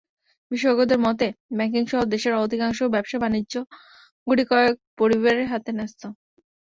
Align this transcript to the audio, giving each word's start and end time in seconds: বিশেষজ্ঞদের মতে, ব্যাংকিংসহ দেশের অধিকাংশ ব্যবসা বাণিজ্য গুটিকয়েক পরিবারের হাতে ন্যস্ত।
বিশেষজ্ঞদের 0.51 0.99
মতে, 0.99 1.27
ব্যাংকিংসহ 1.57 1.99
দেশের 2.13 2.33
অধিকাংশ 2.37 2.79
ব্যবসা 2.93 3.17
বাণিজ্য 3.19 3.53
গুটিকয়েক 4.27 4.75
পরিবারের 4.99 5.47
হাতে 5.51 5.71
ন্যস্ত। 5.73 6.01